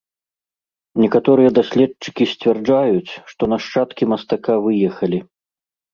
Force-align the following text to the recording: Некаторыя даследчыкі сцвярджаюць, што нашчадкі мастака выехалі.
Некаторыя 1.03 1.49
даследчыкі 1.57 2.23
сцвярджаюць, 2.31 3.17
што 3.33 3.43
нашчадкі 3.53 4.03
мастака 4.15 4.53
выехалі. 4.69 5.19